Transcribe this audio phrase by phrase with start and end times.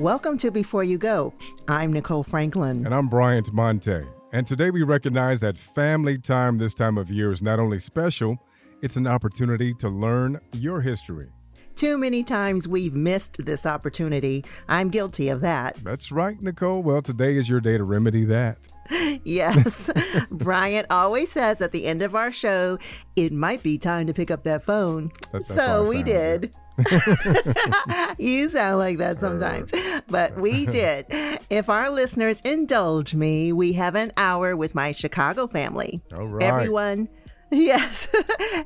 [0.00, 1.32] Welcome to Before You Go.
[1.68, 2.84] I'm Nicole Franklin.
[2.84, 4.02] And I'm Bryant Monte.
[4.32, 8.36] And today we recognize that family time this time of year is not only special,
[8.82, 11.28] it's an opportunity to learn your history.
[11.76, 14.44] Too many times we've missed this opportunity.
[14.68, 15.76] I'm guilty of that.
[15.84, 16.82] That's right, Nicole.
[16.82, 18.58] Well, today is your day to remedy that.
[19.24, 19.90] yes.
[20.32, 22.80] Bryant always says at the end of our show,
[23.14, 25.12] it might be time to pick up that phone.
[25.30, 26.52] That's, that's so we did.
[28.18, 29.72] you sound like that sometimes,
[30.08, 30.70] but we uh.
[30.70, 31.06] did.
[31.50, 36.02] If our listeners indulge me, we have an hour with my Chicago family.
[36.16, 36.42] All right.
[36.42, 37.08] Everyone.
[37.50, 38.08] Yes,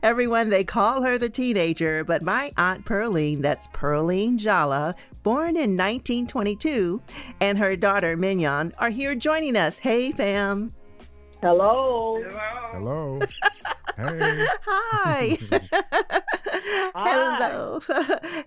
[0.02, 5.76] everyone, they call her the teenager, but my Aunt Pearline, that's Pearline Jala, born in
[5.76, 7.02] 1922,
[7.38, 9.78] and her daughter Mignon are here joining us.
[9.78, 10.72] Hey, fam.
[11.40, 12.20] Hello.
[12.72, 13.20] Hello.
[13.96, 14.46] hey.
[14.66, 15.38] Hi.
[16.96, 17.80] Hello.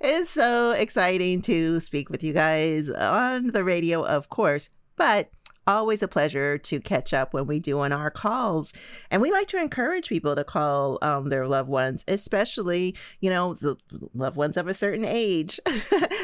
[0.02, 5.30] It's so exciting to speak with you guys on the radio, of course, but
[5.68, 8.74] always a pleasure to catch up when we do on our calls.
[9.10, 13.54] And we like to encourage people to call um, their loved ones, especially, you know,
[13.54, 13.78] the
[14.14, 15.60] loved ones of a certain age.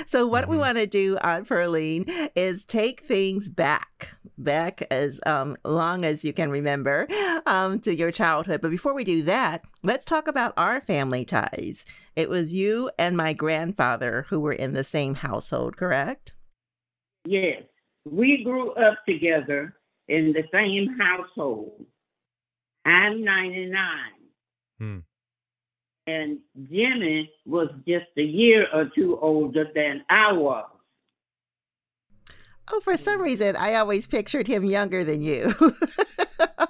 [0.07, 0.51] so, what mm-hmm.
[0.51, 6.23] we want to do on Pearline is take things back, back as um, long as
[6.23, 7.07] you can remember
[7.45, 8.61] um, to your childhood.
[8.61, 11.85] But before we do that, let's talk about our family ties.
[12.15, 16.33] It was you and my grandfather who were in the same household, correct?
[17.25, 17.63] Yes
[18.11, 19.75] we grew up together
[20.07, 21.85] in the same household.
[22.85, 23.79] I'm 99.
[24.79, 24.99] Hmm.
[26.05, 26.39] And
[26.71, 30.69] Jimmy was just a year or two older than I was.
[32.69, 35.53] Oh, for some reason, I always pictured him younger than you.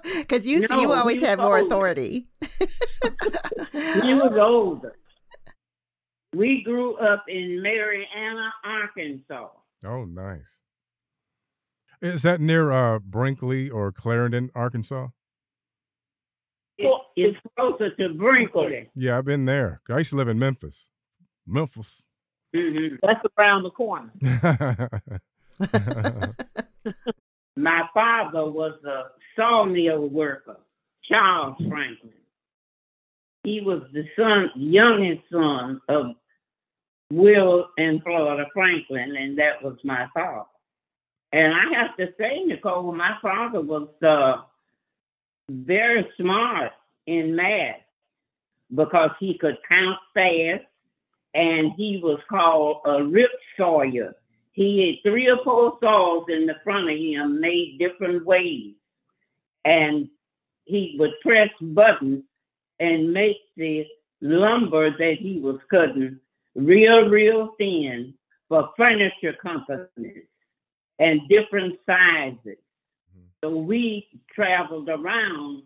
[0.04, 2.28] Because you, no, you always have more authority.
[3.72, 4.96] he was older.
[6.34, 9.50] We grew up in Marianna, Arkansas.
[9.86, 10.60] Oh, nice.
[12.02, 15.08] Is that near uh, Brinkley or Clarendon, Arkansas?
[17.16, 18.90] it's closer to Brinkley.
[18.96, 19.82] Yeah, I've been there.
[19.90, 20.90] I used to live in Memphis.
[21.48, 22.04] Memphis.
[22.56, 22.98] Mm-hmm.
[23.02, 24.12] That's around the corner.
[27.56, 30.58] My father was a sawmill worker,
[31.10, 32.14] Charles Franklin.
[33.44, 36.16] He was the son, youngest son of
[37.12, 40.44] Will and Florida Franklin, and that was my father.
[41.32, 44.44] And I have to say, Nicole, my father was uh,
[45.50, 46.74] very smart
[47.06, 47.82] in math
[48.74, 50.66] because he could count fast
[51.34, 54.16] and he was called a rip sawyer.
[54.58, 58.74] He had three or four saws in the front of him made different ways.
[59.64, 60.10] And
[60.66, 62.24] he would press buttons
[62.80, 63.86] and make the
[64.20, 66.20] lumber that he was cutting
[66.56, 68.16] real, real thin
[68.50, 70.24] for furniture companies
[70.98, 72.58] and different sizes.
[72.58, 73.28] Mm-hmm.
[73.44, 75.62] So we traveled around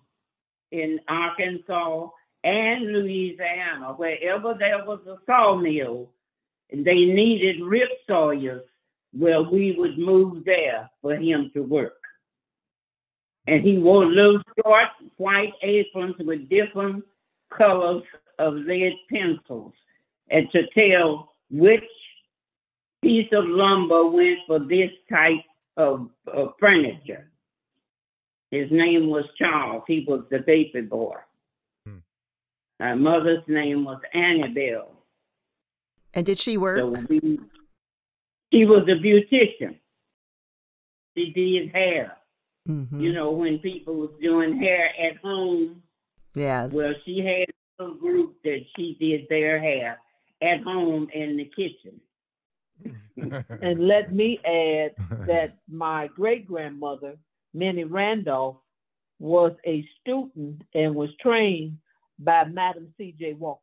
[0.72, 2.10] in Arkansas
[2.44, 6.10] and Louisiana, wherever there was a sawmill,
[6.72, 8.64] and they needed rip sawyers,
[9.14, 11.94] well, we would move there for him to work.
[13.48, 17.04] And he wore little short white aprons with different
[17.56, 18.04] colors
[18.40, 19.74] of lead pencils,
[20.30, 21.84] and to tell which
[23.02, 25.44] piece of lumber went for this type
[25.78, 27.30] of, of furniture.
[28.52, 29.84] His name was Charles.
[29.88, 31.16] He was the baby boy.
[31.86, 31.98] Hmm.
[32.80, 34.92] My mother's name was Annabelle.
[36.14, 36.80] And did she work?
[36.80, 37.40] So we,
[38.52, 39.78] she was a beautician.
[41.18, 42.18] She did hair.
[42.68, 43.00] Mm-hmm.
[43.00, 45.82] You know, when people was doing hair at home.
[46.36, 46.72] Yes.
[46.72, 50.00] Well, she had a group that she did their hair
[50.42, 52.00] at home in the kitchen
[53.18, 54.96] and let me add
[55.28, 57.18] that my great grandmother,
[57.54, 58.58] Minnie Randolph,
[59.20, 61.78] was a student and was trained
[62.20, 63.34] by Madam C.J.
[63.34, 63.62] Walker.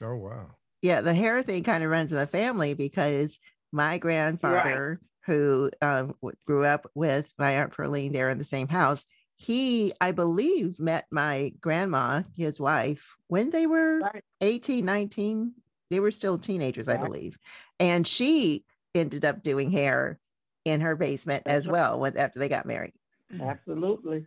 [0.00, 0.46] Oh, wow.
[0.86, 3.40] Yeah, the hair thing kind of runs in the family because
[3.72, 5.34] my grandfather, right.
[5.34, 6.14] who um,
[6.46, 9.04] grew up with my Aunt Pearline there in the same house,
[9.34, 14.22] he, I believe, met my grandma, his wife, when they were right.
[14.40, 15.54] 18, 19,
[15.90, 17.36] they were still teenagers, I believe.
[17.80, 20.20] And she ended up doing hair
[20.64, 22.92] in her basement as well when, after they got married.
[23.40, 24.24] Absolutely.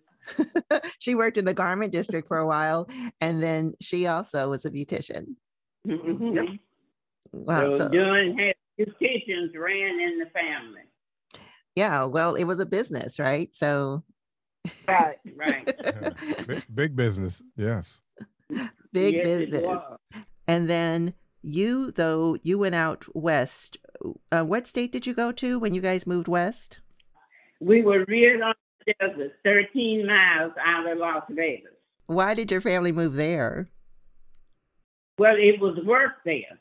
[0.99, 2.89] she worked in the garment district for a while
[3.21, 5.35] and then she also was a beautician.
[5.87, 6.35] Mm-hmm.
[6.35, 6.45] Yep.
[7.31, 7.69] Wow.
[7.69, 10.81] So, so doing his beauticians ran in the family.
[11.75, 13.55] Yeah, well, it was a business, right?
[13.55, 14.03] So
[14.87, 16.45] Right, right.
[16.47, 17.99] big, big, business, yes.
[18.91, 19.81] Big yes, business.
[20.47, 23.77] And then You, though, you went out west.
[24.31, 26.79] Uh, what state did you go to when you guys moved west?
[27.61, 28.53] We were reared on
[28.85, 31.71] the desert, 13 miles out of Las Vegas.
[32.07, 33.69] Why did your family move there?
[35.19, 36.59] Well, it was work there.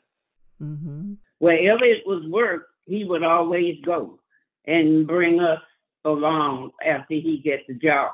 [0.61, 1.13] Mm-hmm.
[1.39, 4.19] Wherever it was work, he would always go
[4.65, 5.61] and bring us
[6.05, 8.11] along after he gets the job.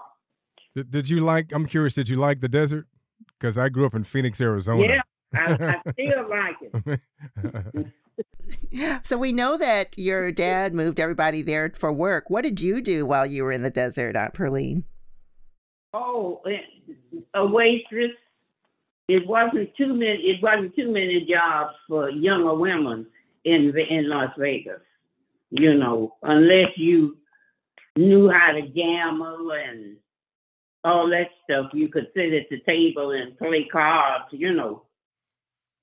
[0.75, 1.51] Did, did you like?
[1.51, 1.93] I'm curious.
[1.93, 2.87] Did you like the desert?
[3.39, 4.83] Because I grew up in Phoenix, Arizona.
[4.83, 5.01] Yeah,
[5.33, 7.91] I, I still like it.
[9.03, 12.29] So we know that your dad moved everybody there for work.
[12.29, 14.83] What did you do while you were in the desert, Aunt Pearline?
[15.93, 16.41] Oh,
[17.33, 18.11] a waitress.
[19.07, 20.17] It wasn't too many.
[20.23, 23.05] It wasn't too many jobs for younger women
[23.43, 24.81] in in Las Vegas.
[25.51, 27.17] You know, unless you
[27.95, 29.97] knew how to gamble and
[30.83, 34.25] all that stuff, you could sit at the table and play cards.
[34.31, 34.83] You know,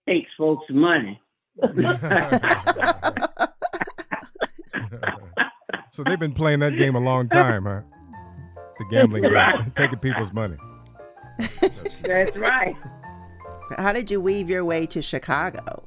[0.08, 1.20] takes folks money.
[5.90, 7.82] so they've been playing that game a long time, huh?
[8.78, 10.56] The gambling game, taking people's money.
[12.04, 12.74] That's right.
[13.78, 15.84] How did you weave your way to Chicago?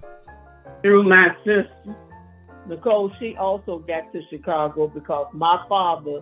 [0.82, 1.96] Through my sister.
[2.68, 6.22] Nicole, she also got to Chicago because my father,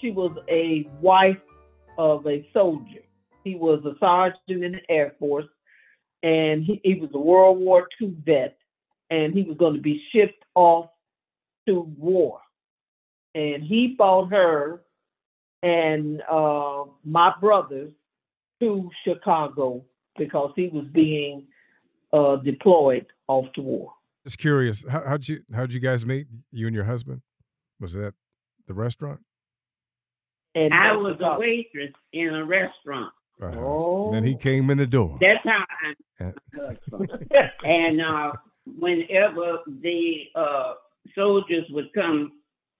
[0.00, 1.38] she was a wife
[1.98, 3.02] of a soldier.
[3.44, 5.46] He was a sergeant in the Air Force,
[6.22, 8.56] and he, he was a World War II vet,
[9.10, 10.90] and he was going to be shipped off
[11.68, 12.40] to war.
[13.34, 14.80] And he brought her
[15.64, 17.90] and uh, my brothers
[18.60, 19.82] to Chicago
[20.18, 21.46] because he was being
[22.12, 23.92] uh, deployed off to war.
[24.24, 26.26] Just curious, how, how'd you how'd you guys meet?
[26.52, 27.20] You and your husband?
[27.80, 28.14] Was that
[28.66, 29.20] the restaurant?
[30.54, 33.12] And I was a waitress in a restaurant.
[33.42, 33.58] Uh-huh.
[33.58, 34.12] Oh.
[34.12, 35.18] Then he came in the door.
[35.20, 37.50] That's how I Uh, met my husband.
[37.64, 38.32] And uh,
[38.78, 40.74] whenever the uh,
[41.14, 42.32] soldiers would come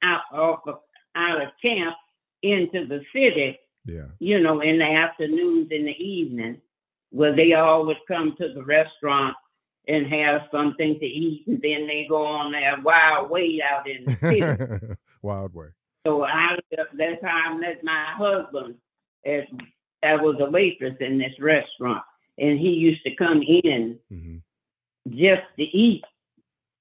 [0.02, 0.76] out off of
[1.16, 1.96] out of camp
[2.42, 4.06] into the city, yeah.
[4.18, 6.60] you know, in the afternoons and the evening,
[7.14, 9.36] well, they all would come to the restaurant
[9.86, 14.04] and have something to eat, and then they go on their wild way out in
[14.04, 14.42] the city.
[15.22, 15.68] Wild way.
[16.06, 18.74] So I, that's how I met my husband.
[19.24, 19.44] As
[20.02, 22.02] I was a waitress in this restaurant,
[22.36, 24.36] and he used to come in hmm
[25.08, 26.04] just to eat.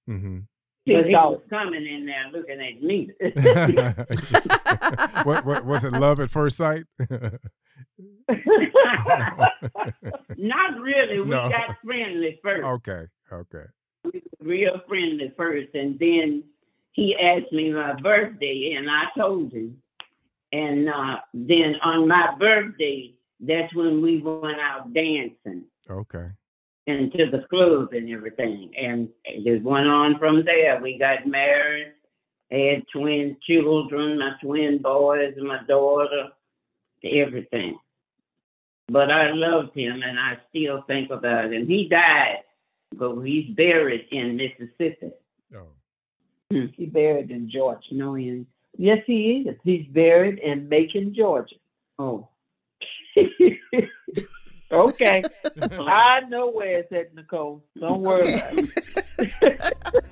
[0.07, 0.39] hmm
[0.85, 3.11] But he was coming in there looking at me.
[5.23, 5.93] what, what was it?
[5.93, 6.85] Love at first sight?
[10.37, 11.19] Not really.
[11.21, 11.49] We No.
[11.49, 12.63] got friendly first.
[12.63, 13.05] okay.
[13.31, 13.65] Okay.
[14.05, 16.43] We were real friendly first, and then
[16.91, 19.77] he asked me my birthday, and I told him.
[20.51, 25.63] And uh, then on my birthday, that's when we went out dancing.
[25.89, 26.27] Okay.
[26.85, 28.71] and to the club and everything.
[28.77, 30.79] And it just went on from there.
[30.81, 31.93] We got married,
[32.51, 36.29] had twin children, my twin boys, and my daughter,
[37.03, 37.77] everything.
[38.89, 41.67] But I loved him and I still think about him.
[41.67, 42.43] He died,
[42.93, 45.11] but he's buried in Mississippi.
[45.55, 45.67] Oh.
[46.51, 47.87] Hmm, he buried in Georgia.
[47.91, 48.45] No, in
[48.77, 49.55] Yes, he is.
[49.63, 51.55] He's buried in Macon, Georgia.
[51.99, 52.27] oh,
[54.71, 55.23] okay.
[55.61, 57.63] I know where it's at, Nicole.
[57.79, 58.53] Don't worry about
[59.19, 59.73] it.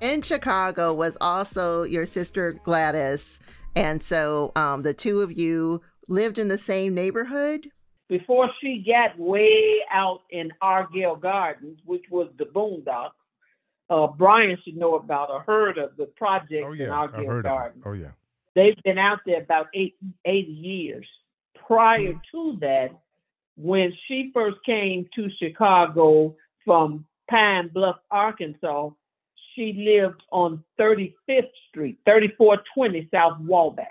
[0.00, 3.40] in Chicago was also your sister Gladys,
[3.76, 7.68] and so um, the two of you lived in the same neighborhood.
[8.08, 13.10] Before she got way out in Altgeld Gardens, which was the boondocks,
[13.90, 16.96] uh, Bryant should know about or heard of the project Oh yeah.
[16.96, 17.48] I've Altgeld heard of it.
[17.48, 17.82] Gardens.
[17.86, 18.10] Oh yeah.
[18.54, 21.06] They've been out there about eight, 80 years.
[21.66, 22.90] Prior to that,
[23.56, 28.90] when she first came to Chicago from Pine Bluff, Arkansas,
[29.56, 33.86] she lived on 35th Street, 3420 South Wabash.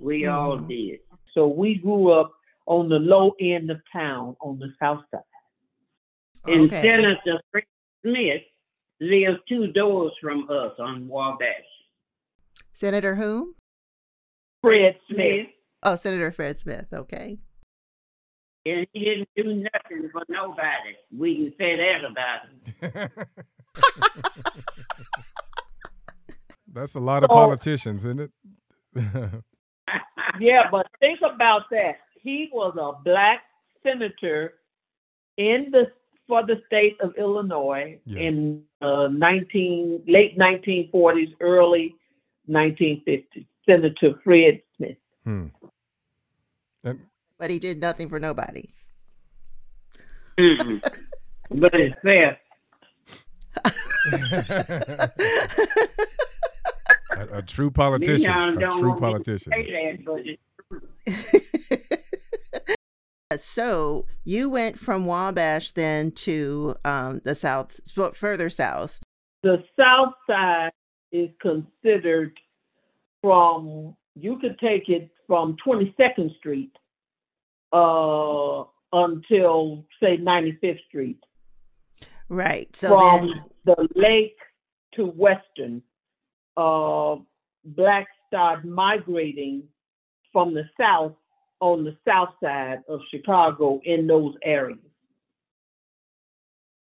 [0.00, 0.68] we all Mhm.
[0.68, 1.00] did.
[1.34, 2.32] So we grew up
[2.66, 5.22] on the low end of town on the south side.
[6.46, 6.82] And Okay.
[6.82, 7.64] Senator Fred
[8.02, 8.42] Smith
[9.00, 11.64] lived two doors from us on Wabash.
[12.72, 13.54] Senator whom?
[14.62, 15.16] Fred Smith.
[15.46, 15.54] Smith.
[15.84, 16.92] Oh, Senator Fred Smith.
[16.92, 17.38] Okay.
[18.66, 19.44] And he didn't do
[19.74, 20.96] nothing for nobody.
[21.16, 23.10] We can say that about him.
[26.72, 28.30] That's a lot of So- politicians, isn't it?
[30.40, 31.96] Yeah, but think about that.
[32.20, 33.42] He was a black
[33.82, 34.54] senator
[35.36, 35.92] in the
[36.26, 38.18] for the state of Illinois Yes.
[38.18, 41.94] in uh, 19 late 1940s, early
[42.48, 43.46] 1950s.
[43.68, 44.96] Senator Fred Smith.
[45.24, 45.46] hmm.
[46.82, 47.00] And
[47.38, 48.70] But he did nothing for nobody.
[50.38, 50.82] Mm-mm.
[51.50, 52.38] But it's fair.
[57.16, 58.30] A, a true politician.
[58.30, 59.52] A true politician.
[63.36, 67.80] so you went from Wabash then to um, the south,
[68.14, 69.00] further south.
[69.42, 70.72] The south side
[71.12, 72.38] is considered
[73.20, 76.72] from you could take it from 22nd Street
[77.72, 81.18] uh, until say 95th Street.
[82.28, 82.74] Right.
[82.74, 83.44] So from then...
[83.64, 84.36] the lake
[84.94, 85.82] to Western,
[86.56, 87.16] uh,
[87.64, 89.64] blacks started migrating
[90.32, 91.14] from the south
[91.60, 94.78] on the south side of Chicago in those areas.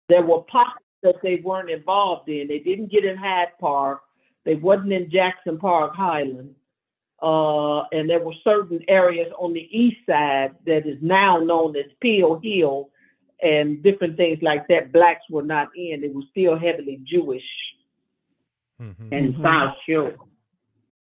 [0.09, 2.49] There were pockets that they weren't involved in.
[2.49, 4.01] They didn't get in Hyde Park.
[4.45, 6.55] They wasn't in Jackson Park Highland.
[7.21, 11.85] Uh, and there were certain areas on the east side that is now known as
[12.01, 12.91] Pill Hill
[13.43, 14.93] and different things like that.
[14.93, 16.05] Blacks were not in.
[16.05, 17.43] It was still heavily Jewish.
[18.81, 19.13] Mm-hmm.
[19.13, 19.43] And mm-hmm.
[19.43, 20.15] South Shore.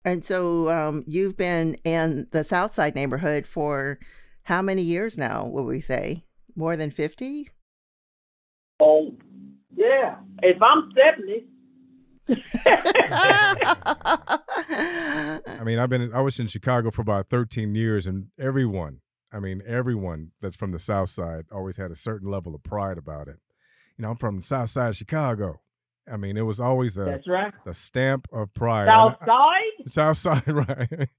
[0.04, 4.00] And so um, you've been in the South Side neighborhood for
[4.44, 6.26] how many years now, would we say?
[6.56, 7.50] More than 50?
[8.80, 9.16] Oh,
[9.76, 10.18] yeah.
[10.44, 11.46] If I'm 70,
[15.48, 19.02] I mean, I've been I was in Chicago for about 13 years, and everyone,
[19.36, 22.98] I mean, everyone that's from the South Side always had a certain level of pride
[22.98, 23.38] about it.
[23.98, 25.60] You know, I'm from the South Side of Chicago.
[26.10, 27.54] I mean, it was always a that's right.
[27.66, 28.86] the stamp of pride.
[28.88, 31.10] South Side, South Side, right?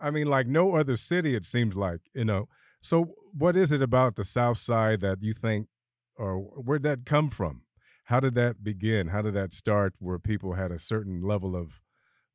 [0.00, 2.48] I mean, like no other city, it seems like you know.
[2.80, 5.68] So, what is it about the South Side that you think,
[6.16, 7.62] or where'd that come from?
[8.06, 9.08] How did that begin?
[9.08, 11.80] How did that start where people had a certain level of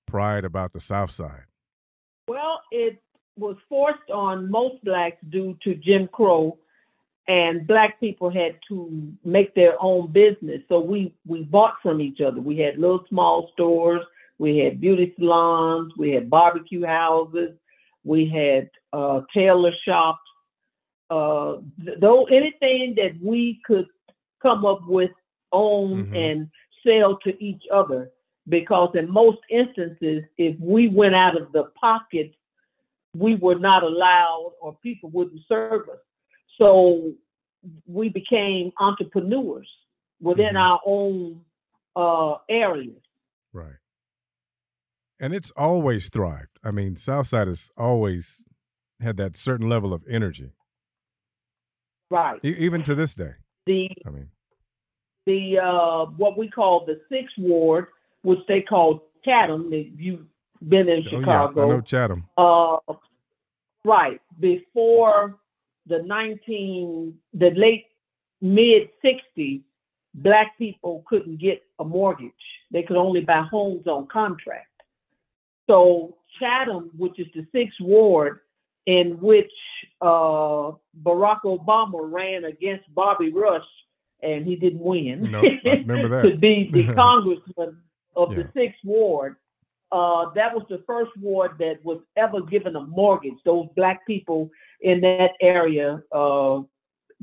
[0.05, 1.43] pride about the South Side?
[2.27, 3.01] Well, it
[3.37, 6.57] was forced on most blacks due to Jim Crow,
[7.27, 10.61] and black people had to make their own business.
[10.69, 12.39] So we we bought from each other.
[12.39, 14.01] We had little small stores,
[14.37, 17.51] we had beauty salons, we had barbecue houses,
[18.03, 20.21] we had uh, tailor shops.
[21.09, 21.57] Uh,
[22.01, 23.87] though anything that we could
[24.41, 25.11] come up with
[25.51, 26.15] own mm-hmm.
[26.15, 26.49] and
[26.85, 28.11] sell to each other.
[28.49, 32.33] Because in most instances, if we went out of the pocket,
[33.17, 35.99] we were not allowed or people wouldn't serve us.
[36.57, 37.13] So
[37.85, 39.69] we became entrepreneurs
[40.21, 40.57] within mm-hmm.
[40.57, 41.41] our own
[41.95, 43.01] uh, areas.
[43.53, 43.79] Right.
[45.19, 46.59] And it's always thrived.
[46.63, 48.43] I mean, Southside has always
[49.01, 50.51] had that certain level of energy.
[52.09, 52.39] Right.
[52.43, 53.33] E- even to this day.
[53.65, 54.29] The I mean
[55.27, 57.87] the uh, what we call the sixth ward,
[58.23, 59.69] which they call Chatham.
[59.71, 60.25] If you've
[60.67, 62.25] been in oh, Chicago, yeah, I know Chatham.
[62.35, 62.77] Uh,
[63.87, 65.37] right before
[65.87, 67.85] the nineteen, the late
[68.41, 69.61] mid '60s,
[70.13, 72.31] black people couldn't get a mortgage.
[72.71, 74.67] They could only buy homes on contract.
[75.67, 78.39] So Chatham, which is the sixth ward,
[78.85, 79.51] in which
[80.01, 80.71] uh,
[81.03, 83.65] Barack Obama ran against Bobby Rush
[84.23, 85.31] and he didn't win.
[85.31, 86.29] No, remember that.
[86.29, 87.77] to be the congressman
[88.15, 88.43] of yeah.
[88.43, 89.35] the sixth ward.
[89.91, 93.37] Uh, that was the first ward that was ever given a mortgage.
[93.45, 94.49] Those black people
[94.81, 96.61] in that area uh,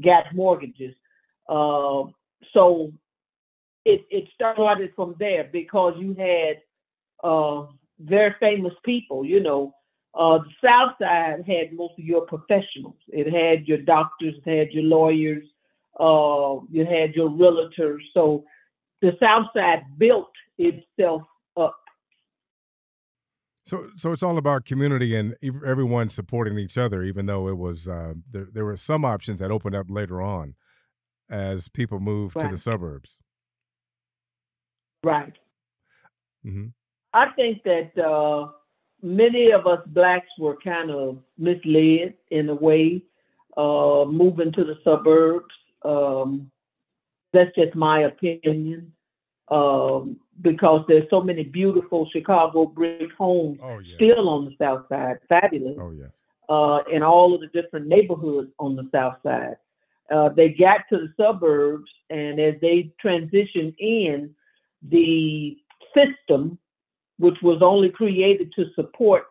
[0.03, 0.95] got mortgages.
[1.49, 2.05] Uh,
[2.53, 2.93] so
[3.85, 6.63] it, it started from there because you had
[7.23, 7.67] uh,
[8.01, 9.25] very famous people.
[9.25, 9.75] You know,
[10.15, 12.97] uh, the South Side had most of your professionals.
[13.09, 15.45] It had your doctors, it had your lawyers,
[16.01, 18.01] uh, you had your realtors.
[18.13, 18.45] So
[19.03, 21.23] the South Side built itself.
[23.67, 25.35] So, so it's all about community and
[25.67, 27.03] everyone supporting each other.
[27.03, 30.55] Even though it was, uh, there, there were some options that opened up later on
[31.31, 32.45] as people moved right.
[32.45, 33.19] to the suburbs.
[35.03, 35.33] Right.
[36.45, 36.67] Mm-hmm.
[37.15, 38.51] I think that uh,
[39.03, 43.03] many of us blacks were kind of misled in a way,
[43.57, 45.55] uh, moving to the suburbs.
[45.85, 46.51] Um,
[47.33, 48.93] that's just my opinion.
[49.49, 55.19] Um, because there's so many beautiful Chicago brick homes oh, still on the south side,
[55.29, 55.77] fabulous.
[55.79, 56.11] Oh yes.
[56.49, 59.57] Uh, in all of the different neighborhoods on the south side.
[60.11, 64.35] Uh, they got to the suburbs, and as they transitioned in,
[64.91, 65.57] the
[65.95, 66.59] system,
[67.19, 69.25] which was only created to support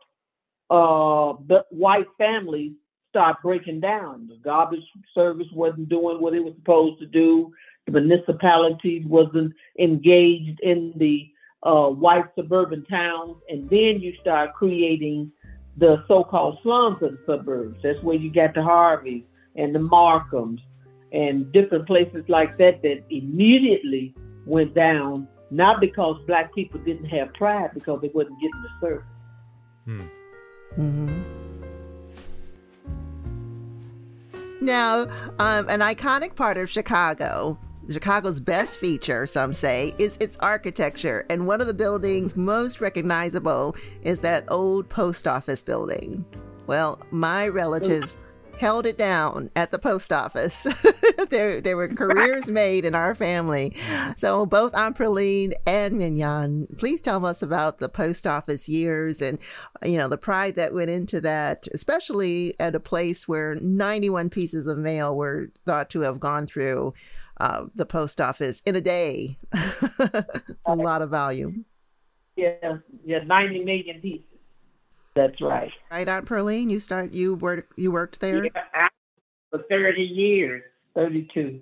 [0.69, 2.71] uh, the white families,
[3.09, 4.27] start breaking down.
[4.27, 7.53] The garbage service wasn't doing what it was supposed to do.
[7.85, 11.29] The municipalities wasn't engaged in the
[11.63, 15.31] uh, white suburban towns, and then you start creating
[15.77, 17.79] the so-called slums of the suburbs.
[17.83, 19.23] That's where you got the Harveys
[19.55, 20.61] and the Markhams
[21.11, 27.33] and different places like that that immediately went down, not because black people didn't have
[27.33, 29.05] pride, because they wasn't getting the service.
[29.85, 30.01] Hmm.
[30.77, 31.21] Mm-hmm.
[34.61, 35.01] Now,
[35.39, 37.59] um, an iconic part of Chicago,
[37.89, 41.25] Chicago's best feature, some say, is its architecture.
[41.29, 46.25] And one of the buildings most recognizable is that old post office building.
[46.65, 48.17] Well, my relatives
[48.57, 50.65] held it down at the post office.
[51.29, 53.75] there, there were careers made in our family.
[54.15, 59.39] So both Aunt Perline and Mignon, please tell us about the post office years and,
[59.83, 64.67] you know, the pride that went into that, especially at a place where 91 pieces
[64.67, 66.93] of mail were thought to have gone through
[67.39, 69.37] uh, the post office in a day.
[70.65, 71.65] a lot of volume.
[72.35, 74.25] Yeah, yeah, 90 million pieces.
[75.15, 75.71] That's right.
[75.91, 77.13] Right, Aunt Pearline, you start.
[77.13, 77.73] You worked.
[77.77, 78.87] You worked there yeah,
[79.51, 80.63] for thirty years.
[80.95, 81.61] Thirty-two.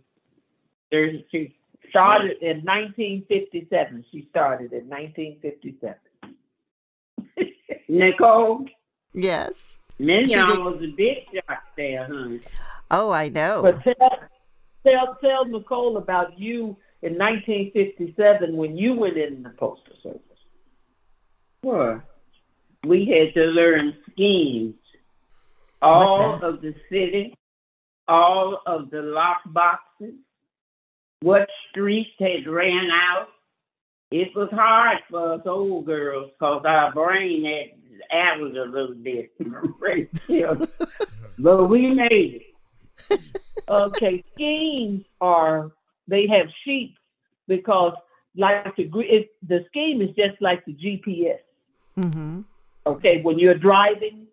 [0.89, 1.49] Thirty-two.
[1.89, 4.05] Started in 1957.
[4.11, 5.95] She started in 1957.
[7.89, 8.65] Nicole.
[9.13, 9.75] Yes.
[9.99, 12.37] Mignon was a big shot there, huh?
[12.89, 13.61] Oh, I know.
[13.61, 14.19] But tell,
[14.85, 20.21] tell tell Nicole about you in 1957 when you went in the postal service.
[21.61, 22.03] What?
[22.85, 24.75] we had to learn schemes.
[25.81, 27.33] All of the city,
[28.07, 30.13] all of the lock boxes,
[31.21, 33.29] what streets had ran out.
[34.11, 37.71] It was hard for us old girls because our brain had
[38.11, 39.31] added a little bit.
[41.39, 42.50] but we made it.
[43.69, 45.71] Okay, schemes are
[46.07, 46.97] they have sheets
[47.47, 47.93] because
[48.35, 51.39] like the it, the scheme is just like the GPS.
[51.97, 52.41] Mm-hmm.
[52.85, 54.27] Okay, when you're driving,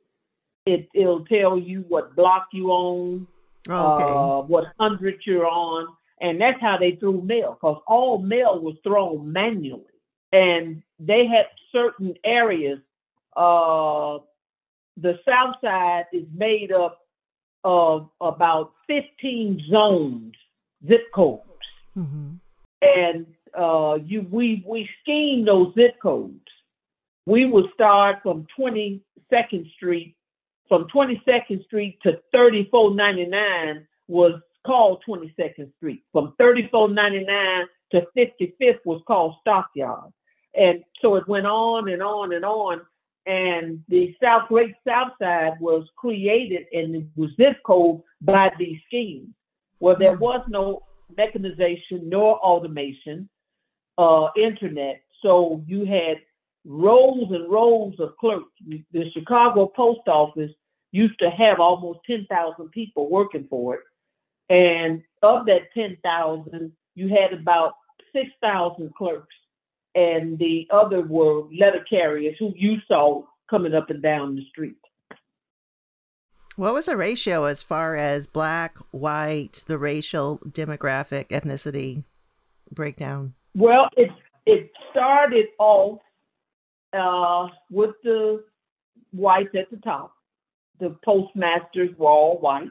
[0.67, 3.27] it it'll tell you what block you own,
[3.69, 4.05] okay.
[4.05, 5.89] uh, what hundred you're on,
[6.21, 9.85] and that's how they threw mail because all mail was thrown manually,
[10.33, 12.79] and they had certain areas.
[13.37, 14.19] Uh,
[14.97, 17.08] the South Side is made up
[17.69, 20.35] of about 15 zones,
[20.87, 21.43] zip codes,
[21.97, 22.35] mm-hmm.
[22.81, 23.27] and
[23.57, 26.49] uh, you we we schemed those zip codes
[27.29, 30.17] we would start from 22nd Street.
[30.67, 36.03] From 22nd Street to 3499 was called 22nd Street.
[36.11, 40.11] From 3499 to 55th was called Stockyard.
[40.55, 42.81] And so it went on and on and on.
[43.29, 48.79] And the South Great South Side was created and it was zip code by these
[48.87, 49.29] schemes.
[49.81, 50.21] Well, there mm.
[50.21, 50.83] was no
[51.15, 53.29] mechanization nor automation,
[53.99, 55.03] uh, internet.
[55.21, 56.17] So you had
[56.65, 58.51] rows and rows of clerks.
[58.67, 60.53] The Chicago Post Office
[60.93, 63.81] used to have almost 10,000 people working for it.
[64.49, 67.75] And of that 10,000, you had about
[68.15, 69.35] 6,000 clerks.
[69.95, 74.77] And the other were letter carriers who you saw coming up and down the street.
[76.57, 82.03] What was the ratio as far as black, white, the racial, demographic, ethnicity
[82.73, 83.35] breakdown?
[83.55, 84.11] Well, it
[84.45, 86.01] it started off
[86.93, 88.45] uh, with the
[89.13, 90.13] whites at the top.
[90.81, 92.71] The postmasters were all white.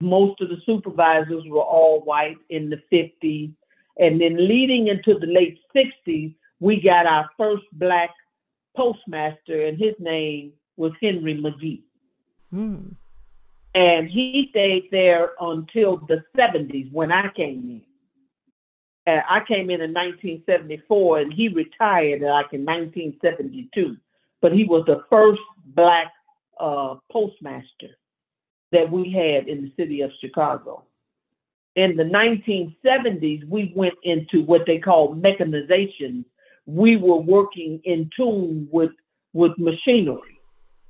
[0.00, 3.52] Most of the supervisors were all white in the 50s.
[4.00, 8.10] And then leading into the late 60s, we got our first black
[8.74, 11.82] postmaster, and his name was Henry McGee.
[12.50, 12.94] Hmm.
[13.74, 17.82] And he stayed there until the 70s when I came
[19.06, 19.12] in.
[19.12, 23.96] Uh, I came in in 1974 and he retired like in 1972.
[24.40, 26.12] But he was the first black
[26.58, 27.96] uh, postmaster
[28.72, 30.84] that we had in the city of Chicago.
[31.76, 36.24] In the 1970s, we went into what they call mechanization.
[36.66, 38.90] We were working in tune with
[39.32, 40.40] with machinery.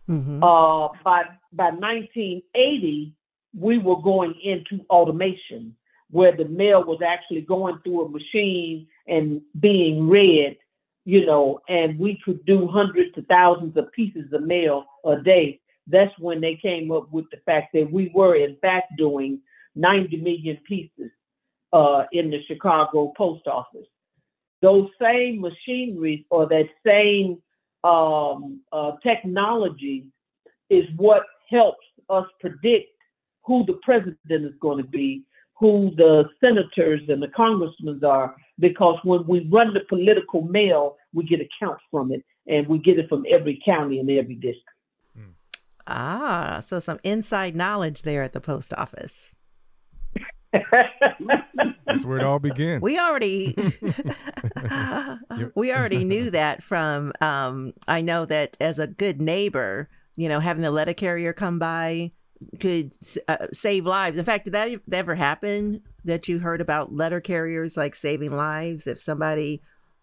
[0.08, 0.42] Mm-hmm.
[0.42, 3.12] Uh, by by 1980,
[3.58, 5.76] we were going into automation
[6.10, 10.58] where the mail was actually going through a machine and being read,
[11.04, 15.60] you know, and we could do hundreds to thousands of pieces of mail a day.
[15.86, 19.40] That's when they came up with the fact that we were, in fact, doing
[19.74, 21.11] 90 million pieces
[21.72, 23.87] uh, in the Chicago post office.
[24.62, 27.38] Those same machineries or that same
[27.83, 30.06] um, uh, technology
[30.68, 32.88] is what helps us predict
[33.44, 35.24] who the president is going to be
[35.61, 41.22] who the senators and the congressmen are because when we run the political mail, we
[41.24, 44.64] get accounts from it and we get it from every county and every district.
[45.87, 49.35] Ah, so some inside knowledge there at the post office.
[50.52, 52.82] That's where it all begins.
[52.82, 53.54] We already
[55.54, 60.40] we already knew that from um I know that as a good neighbor, you know,
[60.40, 62.12] having the letter carrier come by
[62.58, 62.94] could
[63.28, 64.18] uh, save lives.
[64.18, 68.86] In fact, did that ever happen that you heard about letter carriers like saving lives
[68.86, 69.60] if somebody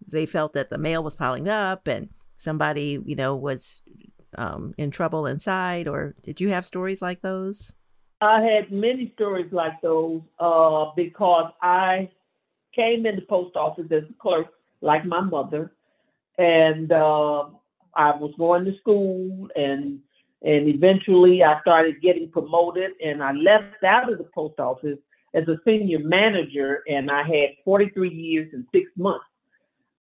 [0.07, 3.81] they felt that the mail was piling up and somebody, you know, was
[4.37, 7.73] um, in trouble inside or did you have stories like those?
[8.21, 12.09] I had many stories like those uh, because I
[12.73, 14.47] came in the post office as a clerk,
[14.81, 15.71] like my mother,
[16.37, 17.45] and uh,
[17.95, 19.99] I was going to school, and
[20.43, 24.99] and eventually I started getting promoted, and I left out of the post office
[25.33, 29.25] as a senior manager, and I had 43 years and six months.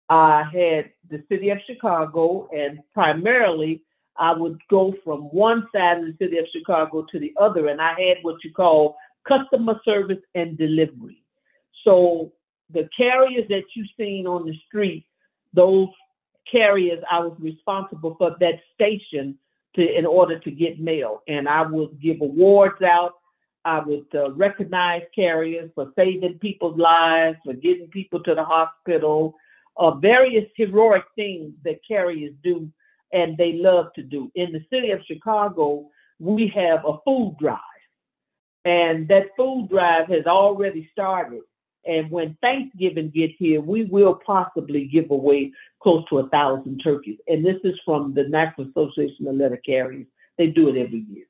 [0.10, 3.84] I had the city of Chicago, and primarily
[4.18, 7.82] I would go from one side of the city of Chicago to the other, and
[7.82, 8.98] I had what you call
[9.28, 11.24] customer service and delivery.
[11.84, 12.32] So
[12.74, 15.06] the carriers that you've seen on the street,
[15.54, 15.88] those
[16.52, 19.38] carriers, I was responsible for that station
[19.76, 23.14] to in order to get mail, and I would give awards out.
[23.64, 29.36] I would uh, recognize carriers for saving people's lives, for getting people to the hospital,
[29.78, 32.68] uh, various heroic things that carriers do
[33.14, 34.32] and they love to do.
[34.36, 37.60] In the city of Chicago, we have a food drive,
[38.66, 41.42] and that food drive has already started.
[41.84, 47.18] And when Thanksgiving gets here, we will possibly give away close to a thousand turkeys.
[47.28, 50.06] And this is from the National Association of Letter Carriers.
[50.38, 51.26] They do it every year.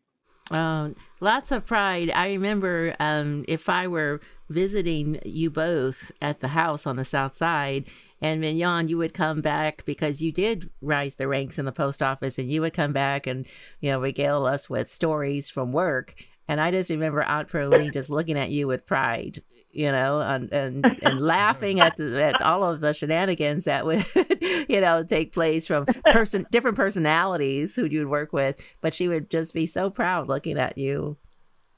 [0.52, 2.12] Um, lots of pride.
[2.14, 7.38] I remember um, if I were visiting you both at the house on the south
[7.38, 7.86] side
[8.22, 12.04] and Mignon, you would come back because you did rise the ranks in the post
[12.04, 13.48] office, and you would come back and
[13.80, 16.16] you know regale us with stories from work.
[16.48, 20.52] And I just remember Aunt Pearline just looking at you with pride, you know, and
[20.52, 24.06] and, and laughing at the, at all of the shenanigans that would,
[24.70, 28.60] you know, take place from person different personalities who you'd work with.
[28.82, 31.18] But she would just be so proud looking at you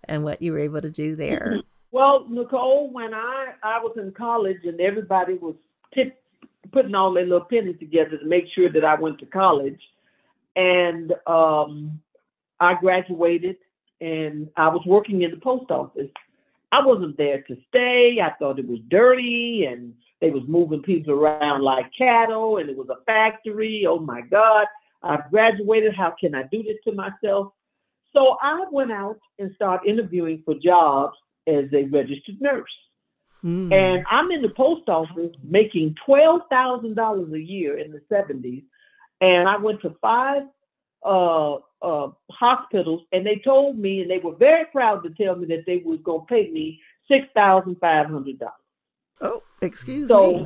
[0.05, 1.61] and what you were able to do there.
[1.91, 5.55] Well, Nicole, when I I was in college and everybody was
[5.93, 6.22] tip
[6.73, 9.79] putting all their little pennies together to make sure that I went to college.
[10.55, 11.99] And um,
[12.59, 13.57] I graduated
[14.01, 16.09] and I was working in the post office.
[16.71, 18.19] I wasn't there to stay.
[18.21, 22.75] I thought it was dirty and they was moving people around like cattle and it
[22.75, 23.85] was a factory.
[23.87, 24.65] Oh my God,
[25.03, 25.93] I've graduated.
[25.95, 27.53] How can I do this to myself?
[28.13, 32.71] So I went out and started interviewing for jobs as a registered nurse.
[33.43, 33.73] Mm.
[33.73, 38.63] And I'm in the post office making $12,000 a year in the 70s.
[39.21, 40.43] And I went to five
[41.05, 45.45] uh, uh, hospitals and they told me, and they were very proud to tell me
[45.47, 46.79] that they was going to pay me
[47.11, 48.49] $6,500.
[49.21, 50.45] Oh, excuse so, me.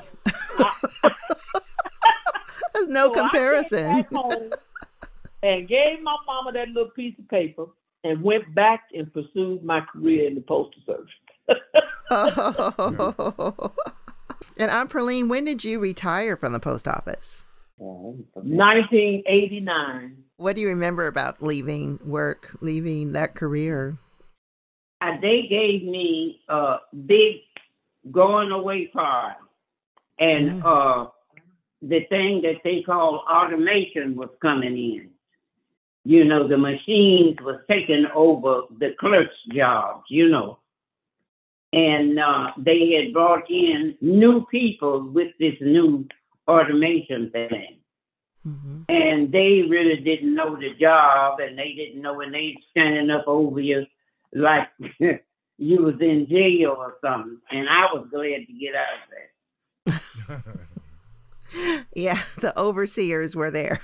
[0.59, 0.71] I,
[2.73, 4.05] There's no so comparison.
[5.43, 7.65] and gave my mama that little piece of paper
[8.03, 11.09] and went back and pursued my career in the postal service
[12.09, 13.73] oh.
[14.59, 17.45] And Aunt Pearline, when did you retire from the post office?
[17.77, 20.17] 1989.
[20.37, 23.99] What do you remember about leaving work, leaving that career?
[25.01, 27.35] Uh, they gave me a big
[28.11, 29.35] going away card.
[30.19, 30.65] And mm.
[30.65, 31.09] uh,
[31.83, 35.09] the thing that they call automation was coming in.
[36.03, 40.57] You know, the machines was taking over the clerk's jobs, you know
[41.77, 46.07] and uh, they had brought in new people with this new
[46.47, 47.77] automation thing.
[48.47, 48.81] Mm-hmm.
[48.89, 53.25] And they really didn't know the job, and they didn't know when they standing up
[53.27, 53.85] over you
[54.33, 54.69] like
[55.57, 57.37] you was in jail or something.
[57.51, 60.41] And I was glad to get out of
[61.53, 61.85] there.
[61.95, 63.81] yeah, the overseers were there.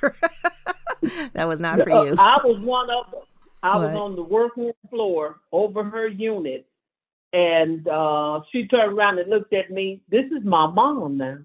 [1.34, 2.16] that was not for you.
[2.18, 3.22] I was one of them.
[3.62, 3.92] I what?
[3.92, 6.66] was on the working floor over her unit,
[7.34, 10.02] and uh, she turned around and looked at me.
[10.10, 11.40] This is my mom now.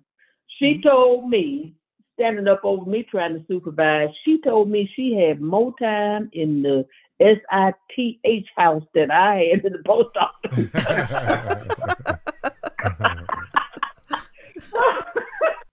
[0.59, 0.89] She mm-hmm.
[0.89, 1.75] told me,
[2.15, 6.63] standing up over me trying to supervise, she told me she had more time in
[6.63, 6.87] the
[7.21, 10.69] SITH house than I had in the post office.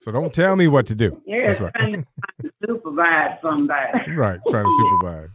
[0.00, 1.20] so don't tell me what to do.
[1.26, 1.74] Yeah, That's right.
[1.74, 2.06] trying
[2.42, 4.12] to supervise somebody.
[4.12, 5.30] Right, trying to supervise.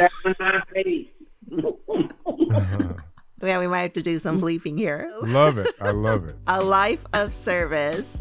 [0.00, 1.08] Out of my face.
[3.42, 4.44] Yeah, we might have to do some mm.
[4.44, 5.12] bleeping here.
[5.22, 5.74] Love it.
[5.80, 6.36] I love it.
[6.46, 8.20] A life of service.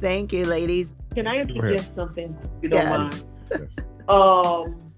[0.00, 0.94] Thank you, ladies.
[1.14, 2.98] Can I suggest something, if you don't yes.
[2.98, 3.24] mind?
[3.50, 3.84] Yes.
[4.08, 4.92] Um,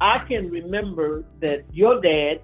[0.00, 2.40] I can remember that your dad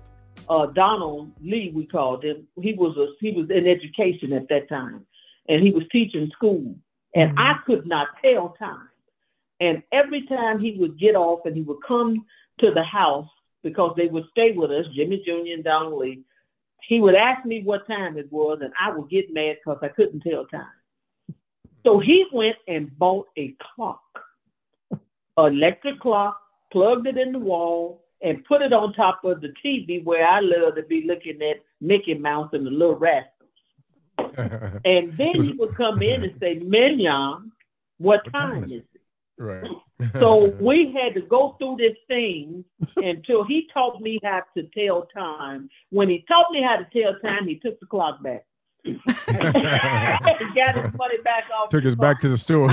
[0.48, 2.46] uh, Donald Lee, we called him.
[2.60, 5.06] He was a, he was in education at that time,
[5.48, 6.74] and he was teaching school,
[7.14, 7.38] and Mhm.
[7.38, 8.88] I could not tell time.
[9.60, 12.26] And every time he would get off and he would come
[12.58, 13.28] to the house
[13.62, 15.52] because they would stay with us, Jimmy Jr.
[15.52, 16.24] and Donald Lee,
[16.86, 19.88] he would ask me what time it was, and I would get mad because I
[19.88, 20.66] couldn't tell time.
[21.84, 24.02] So he went and bought a clock,
[24.90, 25.00] an
[25.36, 26.38] electric clock,
[26.70, 30.40] plugged it in the wall, and put it on top of the TV where I
[30.40, 33.30] love to be looking at Mickey Mouse and the Little Rascals.
[34.84, 37.52] And then he would come in and say, Mignon,
[37.98, 38.91] what What time time is is it?
[39.42, 39.64] Right.
[40.18, 42.64] So we had to go through this thing
[42.96, 45.70] until he taught me how to tell time.
[45.90, 48.44] When he taught me how to tell time, he took the clock back.
[48.82, 51.68] he got his money back off.
[51.70, 52.70] took the us back to the store.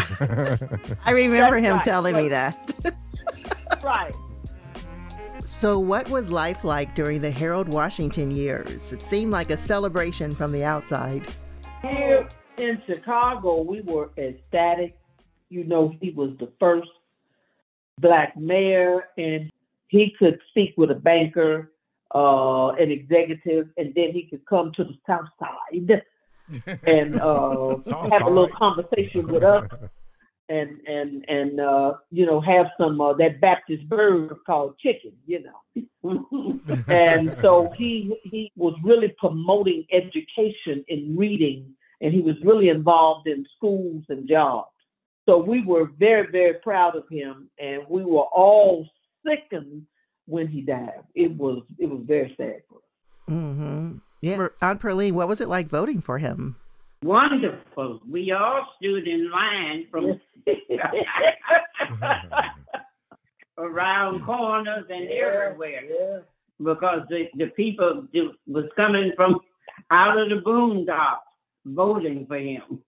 [1.06, 1.84] I remember That's him right.
[1.84, 2.96] telling me that.
[3.84, 4.16] right.
[5.46, 8.92] So, what was life like during the Harold Washington years?
[8.92, 11.28] It seemed like a celebration from the outside.
[11.84, 12.28] Here
[12.58, 14.99] in Chicago, we were ecstatic.
[15.50, 16.90] You know, he was the first
[18.00, 19.52] black mayor, and
[19.88, 21.72] he could speak with a banker,
[22.14, 26.04] uh, an executive, and then he could come to the South Side
[26.84, 27.78] and uh,
[28.10, 29.70] have a little conversation with us,
[30.50, 35.44] and and and uh, you know have some uh, that Baptist bird called chicken, you
[35.44, 36.60] know.
[36.88, 43.28] and so he he was really promoting education in reading, and he was really involved
[43.28, 44.70] in schools and jobs.
[45.30, 48.88] So we were very very proud of him, and we were all
[49.24, 49.86] sickened
[50.26, 51.04] when he died.
[51.14, 52.82] It was it was very sad for us.
[53.28, 54.48] hmm Yeah.
[54.60, 56.56] Aunt Pearline, what was it like voting for him?
[57.04, 58.00] Wonderful.
[58.10, 60.20] We all stood in line from
[63.60, 66.20] around corners and everywhere Yeah.
[66.58, 69.40] because the, the people do- was coming from
[69.92, 71.20] out of the boondocks
[71.66, 72.82] voting for him.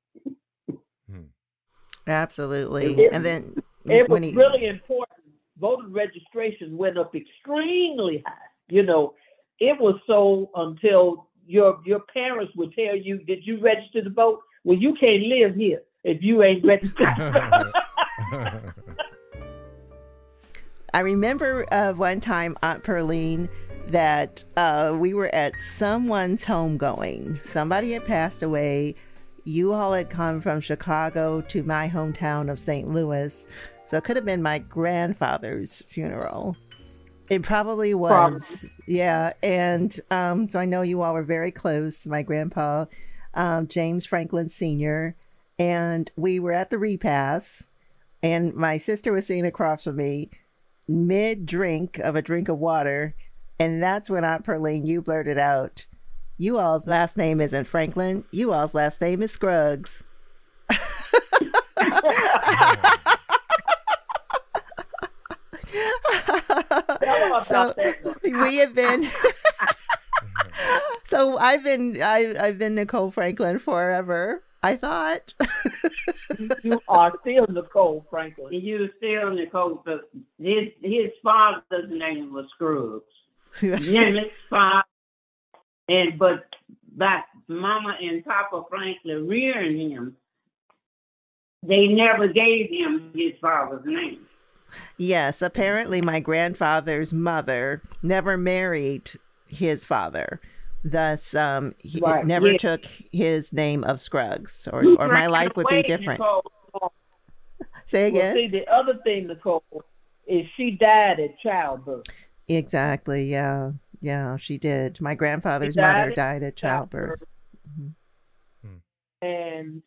[2.12, 3.06] Absolutely.
[3.06, 5.20] It- and then It was he, really important.
[5.60, 8.34] Voter registration went up extremely high.
[8.70, 9.14] You know,
[9.60, 14.42] it was so until your your parents would tell you, "Did you register to vote?"
[14.64, 17.08] Well, you can't live here if you ain't registered.
[20.94, 23.50] I remember uh, one time, Aunt Pearline,
[23.88, 27.40] that uh, we were at someone's homegoing.
[27.46, 28.96] Somebody had passed away.
[29.44, 32.88] You all had come from Chicago to my hometown of St.
[32.88, 33.48] Louis.
[33.86, 36.56] So it could have been my grandfather's funeral.
[37.30, 38.12] It probably was.
[38.78, 38.96] Probably.
[38.96, 39.34] Yeah.
[39.42, 42.06] And um, so I know you all were very close.
[42.06, 42.86] My grandpa,
[43.34, 45.16] um, James Franklin Sr.,
[45.58, 47.68] and we were at the repast,
[48.24, 50.30] and my sister was sitting across from me
[50.88, 53.16] mid drink of a drink of water.
[53.60, 55.86] And that's when Aunt Pearline, you blurted out,
[56.42, 58.24] You all's last name isn't Franklin.
[58.32, 60.04] You all's last name is Scruggs.
[67.44, 67.72] so
[68.24, 69.08] we have been
[71.04, 74.42] so I've been I, I've been Nicole Franklin forever.
[74.64, 75.36] I thought.
[76.64, 78.56] you are still Nicole Franklin.
[78.56, 83.04] And you still Nicole, but his his father's name was Scruggs.
[83.60, 84.84] Jimmy's father,
[85.92, 86.46] and but
[86.96, 90.16] by Mama and Papa Franklin rearing him,
[91.64, 94.26] they never gave him his father's name.
[94.98, 99.12] yes, apparently my grandfather's mother never married
[99.48, 100.40] his father.
[100.84, 102.58] Thus, um, he Right, never yeah.
[102.58, 106.20] took his name of Scruggs, or, or my life would be different.
[106.20, 106.44] Nicole.
[107.86, 108.34] Say Well, again.
[108.34, 109.64] see, the other thing, Nicole,
[110.26, 112.06] is she died at childbirth.
[112.48, 113.26] Exactly.
[113.26, 113.74] Yeah.
[114.02, 115.00] Yeah, she did.
[115.00, 117.22] My grandfather's died mother died at childbirth.
[117.70, 118.68] Mm-hmm.
[118.68, 119.26] Hmm.
[119.26, 119.82] and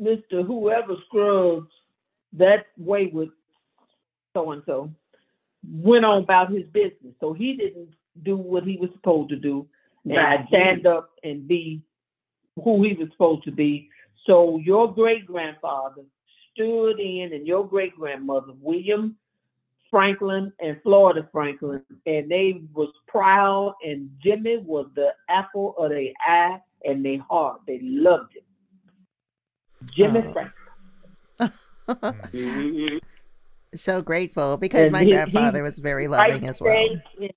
[0.00, 0.44] Mr.
[0.44, 1.70] Whoever Scruggs,
[2.32, 3.30] that wayward
[4.34, 4.90] so and so,
[5.66, 7.14] went on about his business.
[7.20, 7.90] So he didn't
[8.24, 9.66] do what he was supposed to do
[10.04, 10.46] and Right.
[10.48, 11.80] stand up and be
[12.62, 13.88] who he was supposed to be.
[14.26, 16.02] So your great grandfather
[16.52, 19.16] stood in, and your great grandmother, William
[19.94, 26.08] Franklin and Florida Franklin, and they was proud, and Jimmy was the apple of their
[26.26, 27.60] eye and their heart.
[27.64, 28.42] They loved him.
[29.96, 30.24] Jimmy
[31.38, 31.50] Oh.
[32.58, 33.00] Franklin.
[33.76, 36.76] So grateful because And my he- grandfather he- was very loving right as well.
[37.20, 37.30] in-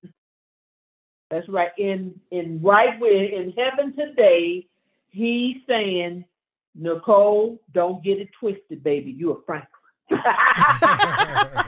[1.30, 1.70] that's right.
[1.78, 4.66] In in right where in heaven today,
[5.10, 6.24] he's saying,
[6.76, 9.10] Nicole, don't get it twisted, baby.
[9.10, 9.68] You a Franklin.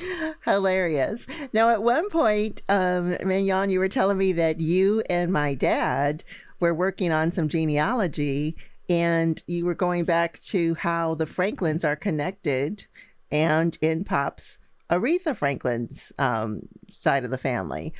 [0.44, 1.26] Hilarious.
[1.52, 6.24] Now, at one point, um, Mignon, you were telling me that you and my dad
[6.58, 8.56] were working on some genealogy
[8.88, 12.86] and you were going back to how the Franklins are connected
[13.30, 14.58] and in Pop's
[14.90, 17.94] Aretha Franklin's um, side of the family,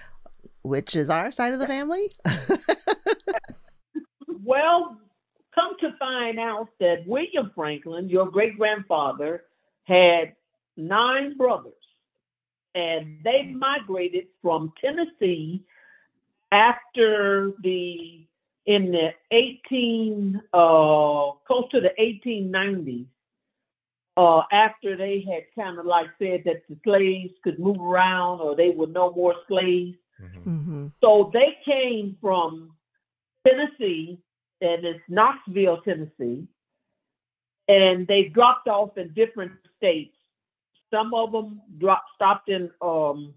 [0.63, 2.11] which is our side of the family.
[4.43, 4.99] well,
[5.55, 9.45] come to find out that William Franklin, your great grandfather,
[9.85, 10.35] had
[10.77, 11.73] nine brothers,
[12.74, 15.64] and they migrated from Tennessee
[16.52, 18.26] after the
[18.66, 23.06] in the 18 uh close to the 1890s
[24.16, 28.54] uh after they had kind of like said that the slaves could move around or
[28.54, 30.50] they were no more slaves mm-hmm.
[30.50, 30.87] Mm-hmm.
[31.00, 32.72] so they came from
[33.46, 34.18] tennessee
[34.61, 36.46] and it's knoxville tennessee
[37.68, 40.14] and they dropped off in different states
[40.90, 43.35] some of them dropped stopped in um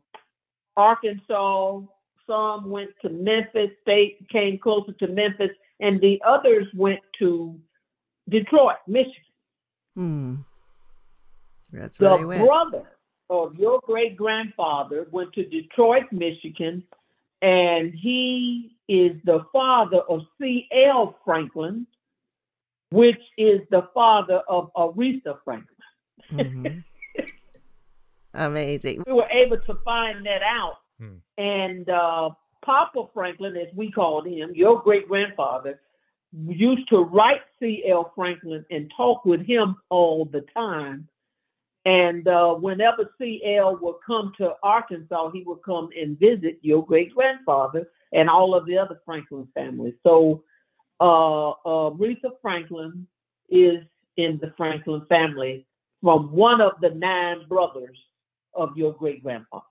[0.76, 1.82] arkansas
[2.28, 7.60] some went to Memphis, State came closer to Memphis, and the others went to
[8.30, 9.14] Detroit, Michigan.
[9.96, 10.36] Hmm.
[11.72, 12.84] That's where the brother
[13.30, 16.84] of your great grandfather went to Detroit, Michigan,
[17.42, 21.18] and he is the father of C.L.
[21.26, 21.88] Franklin,
[22.92, 25.68] which is the father of Aretha Franklin.
[26.32, 26.80] Mm-hmm.
[28.34, 29.04] Amazing.
[29.06, 31.16] We were able to find that out Hmm.
[31.38, 32.30] And uh,
[32.64, 35.80] Papa Franklin, as we called him, your great grandfather,
[36.32, 38.12] used to write C.L.
[38.16, 41.08] Franklin and talk with him all the time.
[41.86, 43.78] And uh, whenever C.L.
[43.82, 48.66] would come to Arkansas, he would come and visit your great grandfather and all of
[48.66, 49.96] the other Franklin families.
[50.04, 50.44] So
[51.02, 53.06] uh, uh, Aretha Franklin
[53.50, 53.84] is
[54.16, 55.66] in the Franklin family
[56.02, 57.98] from one of the nine brothers
[58.56, 59.66] of your great grandfather.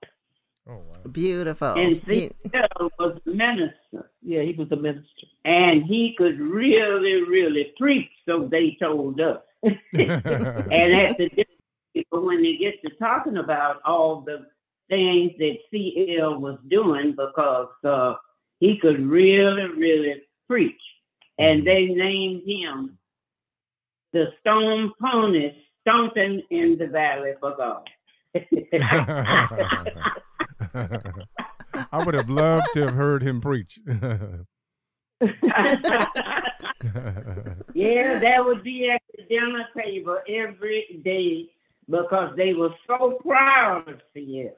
[0.67, 1.11] Oh, wow.
[1.11, 1.73] Beautiful.
[1.73, 2.91] And C.L.
[2.97, 4.11] was a minister.
[4.21, 5.27] Yeah, he was a minister.
[5.43, 9.41] And he could really, really preach, so they told us.
[9.63, 11.29] and at the
[12.09, 14.47] when they get to talking about all the
[14.89, 16.39] things that C.L.
[16.39, 18.15] was doing, because uh,
[18.59, 20.75] he could really, really preach.
[21.37, 21.65] And mm-hmm.
[21.65, 22.97] they named him
[24.13, 27.89] the Stone Pony Stomping in the Valley for God.
[31.91, 33.79] I would have loved to have heard him preach.
[33.87, 34.43] yeah,
[38.19, 41.51] that would be at the dinner table every day
[41.89, 44.51] because they were so proud of CL.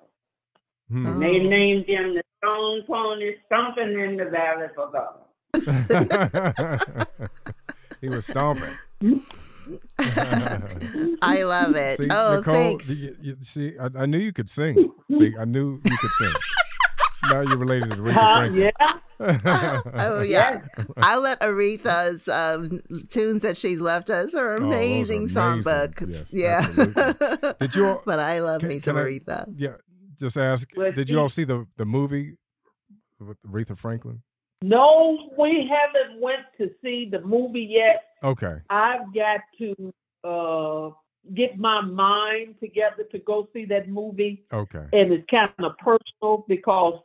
[0.89, 1.05] Hmm.
[1.05, 5.19] And they named him the Stone Pony Stomping in the Valley for God.
[8.01, 8.77] he was stomping.
[11.21, 12.03] I love it.
[12.03, 12.89] See, oh, Nicole, thanks.
[12.89, 14.91] You, you, see, I, I, knew you could sing.
[15.11, 16.33] See, I knew you could sing.
[17.23, 18.71] now you're related to Aretha uh, Yeah.
[19.95, 20.61] oh yeah.
[20.97, 26.01] I let Aretha's um, tunes that she's left us are oh, amazing, oh, songbook.
[26.09, 27.53] Yes, yeah.
[27.59, 27.87] Did you?
[27.87, 29.45] All, but I love can, me some Aretha.
[29.55, 29.75] Yeah.
[30.19, 30.67] Just ask.
[30.95, 32.37] did you all see the the movie
[33.19, 34.21] with Aretha Franklin?
[34.61, 38.03] No, we haven't went to see the movie yet.
[38.23, 38.55] Okay.
[38.69, 40.89] I've got to uh,
[41.33, 44.43] get my mind together to go see that movie.
[44.53, 44.85] Okay.
[44.93, 47.01] And it's kind of personal because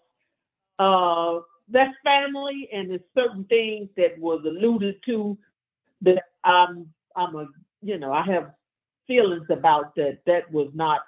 [0.78, 5.38] uh, that's family, and there's certain things that was alluded to
[6.02, 7.46] that I'm I'm a
[7.82, 8.52] you know I have
[9.06, 11.02] feelings about that that was not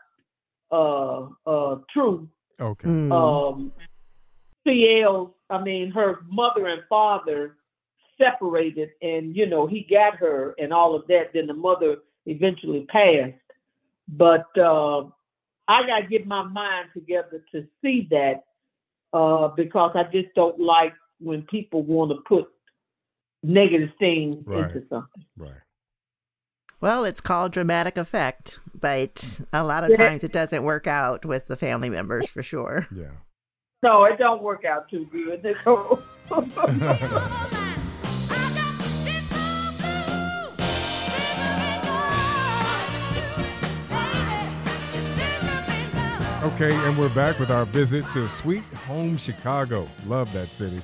[0.71, 2.29] uh uh true.
[2.61, 2.89] Okay.
[2.89, 3.13] Mm.
[3.13, 3.73] Um,
[4.65, 7.57] CL, I mean, her mother and father
[8.19, 11.31] separated, and you know, he got her and all of that.
[11.35, 13.39] Then the mother eventually passed.
[14.09, 15.05] But uh,
[15.69, 18.45] I got to get my mind together to see that
[19.13, 22.49] uh, because I just don't like when people want to put
[23.43, 24.71] negative things right.
[24.71, 25.25] into something.
[25.37, 25.53] Right.
[26.81, 30.09] Well, it's called dramatic effect, but a lot of yeah.
[30.09, 32.89] times it doesn't work out with the family members for sure.
[32.95, 33.11] Yeah.
[33.85, 35.57] No, it don't work out too good.
[46.43, 49.87] Okay, and we're back with our visit to Sweet Home Chicago.
[50.07, 50.83] Love that city.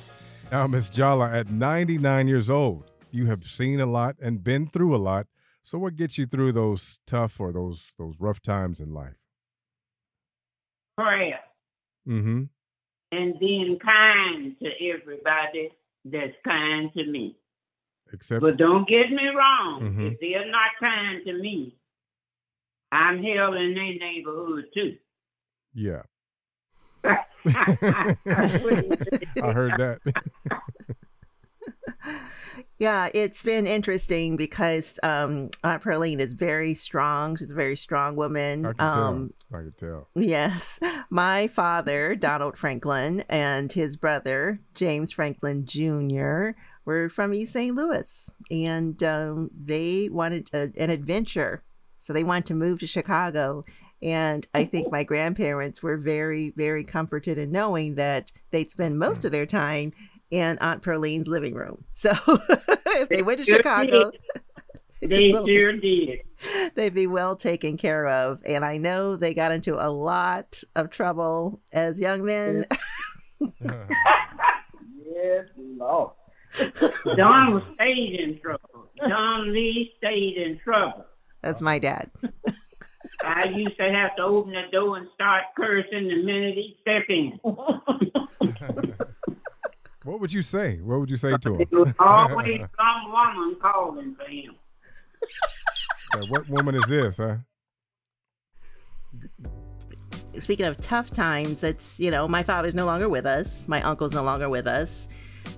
[0.52, 4.94] Now, Miss Jala, at 99 years old, you have seen a lot and been through
[4.94, 5.26] a lot.
[5.62, 9.16] So, what gets you through those tough or those those rough times in life?
[10.96, 11.40] Prayer.
[12.08, 12.44] Mm-hmm
[13.12, 15.70] and being kind to everybody
[16.04, 17.36] that's kind to me.
[18.12, 19.82] Except, but don't get me wrong.
[19.82, 20.06] Mm-hmm.
[20.06, 21.76] If they're not kind to me,
[22.90, 24.96] I'm hell in their neighborhood too.
[25.78, 26.02] Yeah.
[27.04, 27.24] I
[29.36, 30.00] heard that.
[32.80, 37.36] yeah, it's been interesting because um, Aunt Pearline is very strong.
[37.36, 38.66] She's a very strong woman.
[38.66, 39.60] I can um, tell.
[39.60, 40.08] I can tell.
[40.16, 40.80] Yes.
[41.10, 47.76] My father, Donald Franklin, and his brother, James Franklin Jr., were from East St.
[47.76, 48.28] Louis.
[48.50, 51.62] And um, they wanted a, an adventure.
[52.00, 53.62] So they wanted to move to Chicago.
[54.02, 59.24] And I think my grandparents were very, very comforted in knowing that they'd spend most
[59.24, 59.92] of their time
[60.30, 61.84] in Aunt Pearline's living room.
[61.94, 62.12] So
[63.00, 64.12] if they went to Chicago,
[65.00, 66.20] they sure did.
[66.76, 68.40] They'd be well taken care of.
[68.46, 72.66] And I know they got into a lot of trouble as young men.
[73.40, 73.50] yes,
[75.56, 76.12] Lord.
[77.16, 78.90] Don stayed in trouble.
[79.08, 81.04] Don Lee stayed in trouble.
[81.42, 82.10] That's my dad.
[83.24, 87.10] I used to have to open the door and start cursing the minute he stepped
[87.10, 87.38] in.
[90.04, 90.76] what would you say?
[90.76, 91.66] What would you say to him?
[91.70, 94.54] There was always some woman calling for him.
[96.28, 97.36] what woman is this, huh?
[100.38, 103.66] Speaking of tough times, it's, you know, my father's no longer with us.
[103.66, 105.08] My uncle's no longer with us.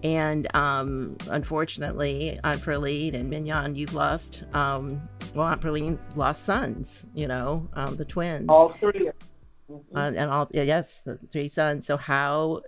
[0.03, 5.01] And um, unfortunately, Aunt Pearline and Mignon, you've lost, um,
[5.35, 8.47] well, Aunt Pearline's lost sons, you know, um, the twins.
[8.49, 8.93] All 3
[9.71, 9.97] mm-hmm.
[9.97, 11.87] uh, and all, yes, the three sons.
[11.87, 12.63] So, how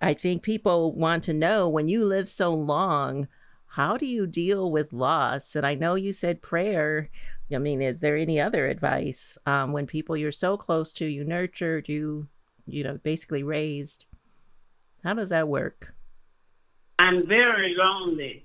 [0.00, 3.28] I think people want to know when you live so long,
[3.66, 5.56] how do you deal with loss?
[5.56, 7.10] And I know you said prayer.
[7.52, 11.24] I mean, is there any other advice um, when people you're so close to, you
[11.24, 12.28] nurtured, you,
[12.66, 14.06] you know, basically raised?
[15.02, 15.94] How does that work?
[17.04, 18.44] I'm very lonely,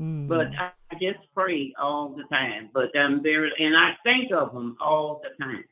[0.00, 0.26] mm.
[0.26, 2.70] but I just pray all the time.
[2.72, 5.64] But I'm very, and I think of them all the time.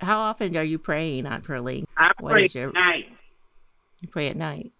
[0.00, 1.86] How often are you praying, Aunt Pearline?
[1.96, 2.68] I pray your...
[2.68, 3.04] at night.
[4.00, 4.72] You pray at night.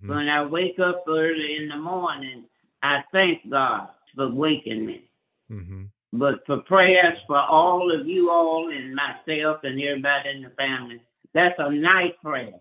[0.00, 0.08] Hmm.
[0.08, 2.44] When I wake up early in the morning,
[2.82, 5.04] I thank God for waking me.
[5.50, 5.82] Mm-hmm.
[6.14, 11.02] But for prayers for all of you all and myself and everybody in the family,
[11.34, 12.54] that's a night prayer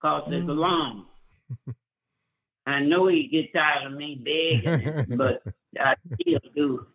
[0.00, 0.38] because mm.
[0.38, 1.06] it's long.
[2.66, 5.42] I know he get tired of me begging, but
[5.78, 6.86] I still do.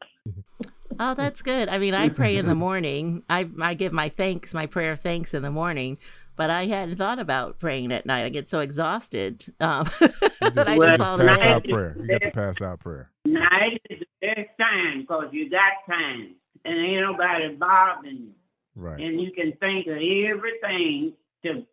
[1.00, 1.70] Oh, that's good.
[1.70, 3.24] I mean, I pray in the morning.
[3.30, 5.98] I I give my thanks, my prayer of thanks in the morning.
[6.38, 8.24] But I hadn't thought about praying at night.
[8.24, 9.52] I get so exhausted.
[9.60, 11.98] Um, just, I just fall pass out prayer.
[12.00, 13.10] You got to pass out prayer.
[13.26, 18.32] Night is the best time because you got time and ain't nobody bothering you.
[18.76, 19.02] Right.
[19.02, 21.66] And you can think of everything to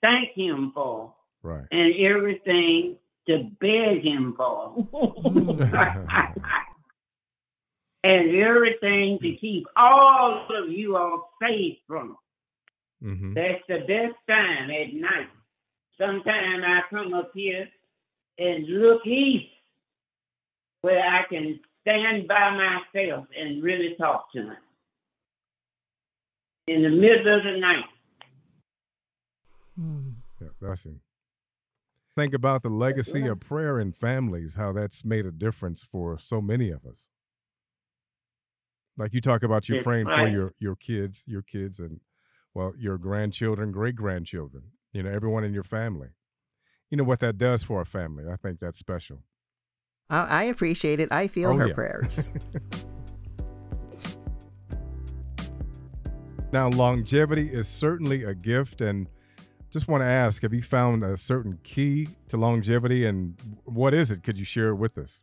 [0.00, 1.12] thank him for
[1.42, 1.64] Right.
[1.70, 2.96] And everything
[3.28, 4.86] to beg him for.
[8.04, 12.16] and everything to keep all of you all safe from.
[13.02, 13.34] Mm-hmm.
[13.34, 15.28] That's the best time at night.
[15.98, 17.68] Sometimes I come up here
[18.38, 19.46] and look east
[20.82, 24.56] where I can stand by myself and really talk to him.
[26.66, 27.84] In the middle of the night.
[30.40, 31.00] Yeah, that's him
[32.20, 36.42] think about the legacy of prayer in families, how that's made a difference for so
[36.42, 37.08] many of us.
[38.98, 42.00] Like you talk about you praying for your your kids, your kids, and
[42.52, 44.64] well, your grandchildren, great grandchildren.
[44.92, 46.08] You know, everyone in your family.
[46.90, 48.24] You know what that does for a family.
[48.30, 49.22] I think that's special.
[50.10, 51.08] I appreciate it.
[51.12, 51.74] I feel oh, her yeah.
[51.74, 52.28] prayers.
[56.52, 59.06] now, longevity is certainly a gift, and
[59.70, 64.10] just want to ask have you found a certain key to longevity and what is
[64.10, 64.22] it?
[64.22, 65.22] Could you share it with us?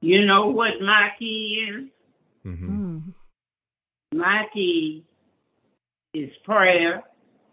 [0.00, 1.84] You know what my key is?
[2.44, 2.66] Mm-hmm.
[2.66, 4.18] Hmm.
[4.18, 5.04] My key
[6.12, 7.02] is prayer,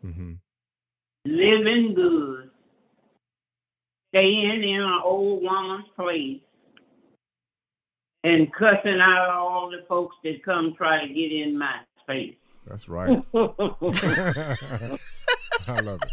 [0.04, 0.34] mm-hmm.
[1.26, 2.50] living good,
[4.10, 6.42] staying in an old woman's place,
[8.24, 12.36] and cussing out all the folks that come try to get in my space.
[12.70, 13.22] That's right.
[15.68, 16.12] I love it.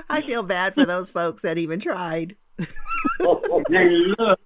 [0.08, 2.36] I feel bad for those folks that even tried.
[2.58, 2.66] and
[4.18, 4.38] love,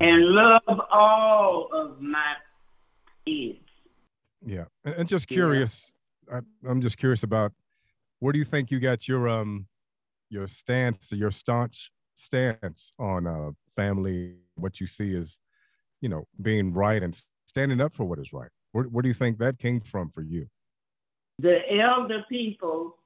[0.00, 2.34] and love all of my
[3.26, 3.58] kids.
[4.44, 5.92] Yeah, and, just curious.
[6.30, 6.38] Yeah.
[6.38, 7.52] I, I'm just curious about
[8.20, 9.66] where do you think you got your um
[10.30, 14.36] your stance, your staunch stance on uh family?
[14.54, 15.38] What you see as
[16.00, 17.20] you know being right and
[17.54, 18.50] standing up for what is right.
[18.72, 20.48] Where, where do you think that came from for you?
[21.38, 22.96] The elder people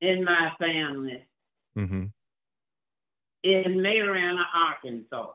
[0.00, 1.24] in my family
[1.78, 2.04] mm-hmm.
[3.44, 5.30] in Marianna, Arkansas.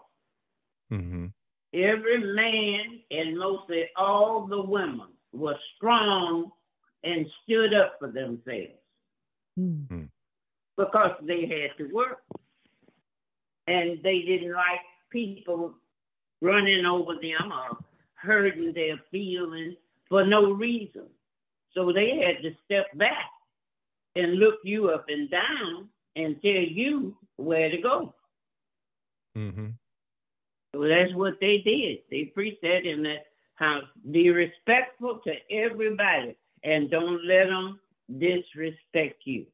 [0.92, 1.28] Mm-hmm.
[1.74, 6.50] every man and mostly all the women were strong
[7.04, 8.74] and stood up for themselves
[9.60, 10.10] Mm.
[10.78, 12.20] because they had to work.
[13.68, 14.80] And they didn't like
[15.12, 15.74] people
[16.42, 17.78] running over them or
[18.16, 19.76] hurting their feelings
[20.08, 21.06] for no reason.
[21.74, 23.30] So they had to step back
[24.16, 28.14] and look you up and down and tell you where to go.
[29.38, 29.68] Mm-hmm.
[30.76, 32.00] So that's what they did.
[32.10, 33.86] They preached that in that house.
[34.12, 37.80] Be respectful to everybody and don't let them
[38.18, 39.46] disrespect you.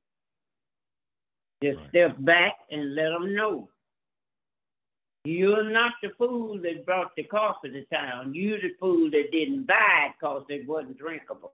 [1.64, 1.90] Just Right.
[1.90, 3.70] step back and let them know.
[5.26, 8.36] You're not the fool that brought the coffee to town.
[8.36, 11.54] You're the fool that didn't buy it because it wasn't drinkable.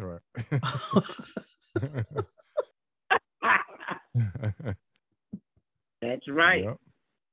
[0.00, 0.20] All right.
[6.00, 6.64] That's right.
[6.64, 6.78] Yep.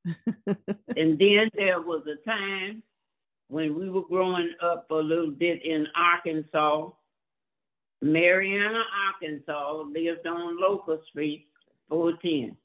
[0.96, 2.82] And then there was a time
[3.50, 6.90] when we were growing up a little bit in Arkansas.
[8.02, 11.46] Marianna, Arkansas lived on Local Street,
[11.90, 12.58] 410.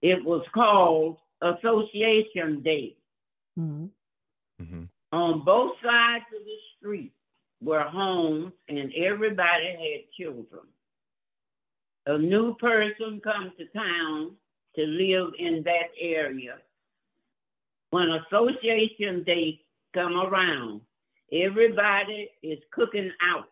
[0.00, 2.96] It was called Association Day.
[3.58, 3.90] Mm.
[4.60, 4.88] Mhm.
[5.12, 7.12] On both sides of the street
[7.60, 10.62] were homes and everybody had children.
[12.06, 14.36] A new person comes to town
[14.76, 16.58] to live in that area.
[17.90, 19.60] When association day
[19.92, 20.80] come around,
[21.30, 23.50] everybody is cooking out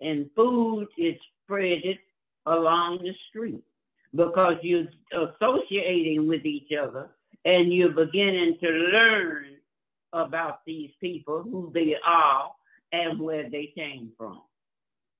[0.00, 1.16] and food is
[1.48, 1.98] spreaded
[2.46, 3.64] along the street
[4.14, 7.10] because you're associating with each other
[7.44, 9.44] and you're beginning to learn
[10.12, 12.50] about these people, who they are,
[12.92, 14.40] and where they came from.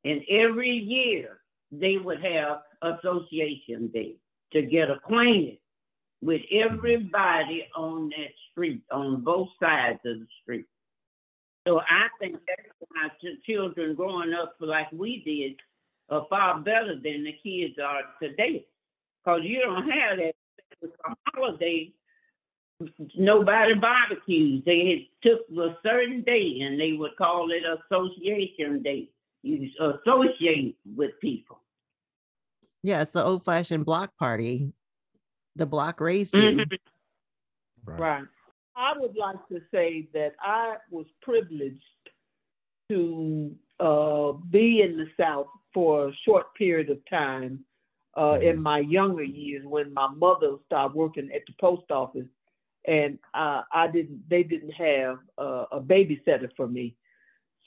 [0.05, 1.41] And every year
[1.71, 4.17] they would have association day
[4.53, 5.59] to get acquainted
[6.23, 10.67] with everybody on that street, on both sides of the street.
[11.67, 13.09] So I think that's why
[13.45, 15.57] children growing up like we did
[16.11, 18.65] are far better than the kids are today.
[19.23, 20.35] Because you don't have that
[21.35, 21.93] holiday.
[23.17, 24.63] Nobody barbecues.
[24.65, 29.11] They had took a certain day and they would call it association day.
[29.43, 31.61] You associate with people.
[32.83, 34.73] Yeah, it's the old fashioned block party.
[35.57, 36.41] The block raised you.
[36.41, 36.79] Mhm.
[37.85, 37.99] Right.
[37.99, 38.25] Right.
[38.77, 41.83] I would like to say that I was privileged
[42.91, 47.65] to uh, be in the South for a short period of time
[48.17, 52.27] uh, in my younger years when my mother started working at the post office,
[52.89, 54.29] and uh, I didn't.
[54.29, 56.97] They didn't have uh, a babysitter for me,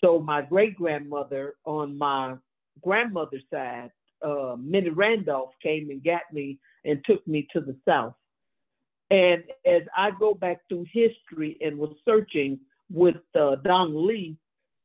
[0.01, 2.36] so my great grandmother on my
[2.82, 3.91] grandmother's side,
[4.26, 8.15] uh, Minnie Randolph, came and got me and took me to the South.
[9.11, 12.59] And as I go back through history and was searching
[12.89, 14.38] with uh, Don Lee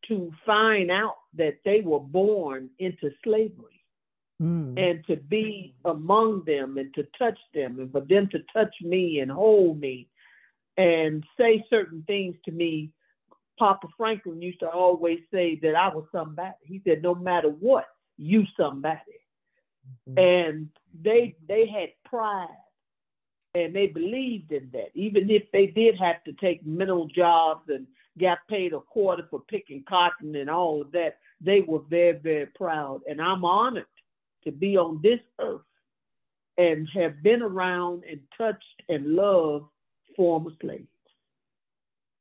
[0.08, 3.76] to find out that they were born into slavery
[4.42, 4.78] Mm.
[4.78, 9.20] and to be among them and to touch them and for them to touch me
[9.20, 10.10] and hold me
[10.76, 12.90] and say certain things to me.
[13.58, 16.54] Papa Franklin used to always say that I was somebody.
[16.60, 17.86] He said, no matter what,
[18.18, 19.00] you somebody.
[20.08, 20.18] Mm-hmm.
[20.18, 20.68] And
[21.02, 22.48] they they had pride
[23.54, 24.90] and they believed in that.
[24.94, 27.86] Even if they did have to take mental jobs and
[28.20, 32.46] got paid a quarter for picking cotton and all of that, they were very, very
[32.46, 33.00] proud.
[33.08, 33.86] And I'm honored
[34.44, 35.62] to be on this earth
[36.58, 39.66] and have been around and touched and loved
[40.16, 40.88] former slaves.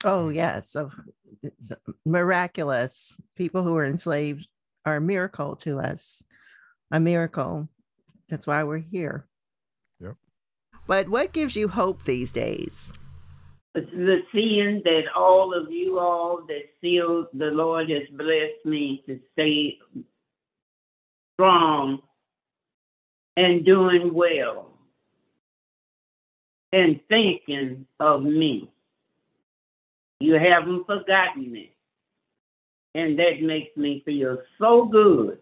[0.04, 0.70] Oh, yes.
[0.70, 0.92] So
[1.42, 1.72] it's
[2.06, 3.20] miraculous.
[3.36, 4.48] People who were enslaved
[4.86, 6.24] are a miracle to us.
[6.92, 7.68] A miracle.
[8.30, 9.26] That's why we're here.
[10.00, 10.16] Yep.
[10.88, 12.94] But what gives you hope these days?
[13.76, 19.20] the seeing that all of you all that still the Lord has blessed me to
[19.34, 19.78] stay
[21.34, 22.02] strong
[23.36, 24.75] and doing well
[26.76, 28.70] and thinking of me.
[30.20, 31.72] You haven't forgotten me.
[32.94, 35.40] And that makes me feel so good.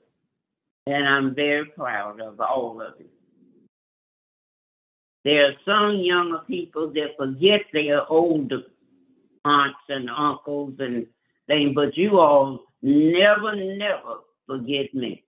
[0.86, 3.10] And I'm very proud of all of it.
[5.24, 8.62] There are some younger people that forget their older
[9.44, 11.08] aunts and uncles and
[11.48, 15.24] things, but you all never, never forget me.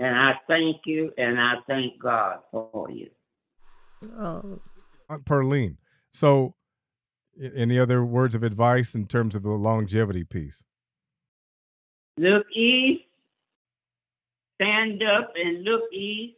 [0.00, 3.10] And I thank you and I thank God for you.
[4.02, 4.60] Oh,
[5.08, 5.76] Aunt Pearline.
[6.10, 6.54] So,
[7.54, 10.64] any other words of advice in terms of the longevity piece?
[12.16, 13.04] Look east,
[14.56, 16.36] stand up and look east,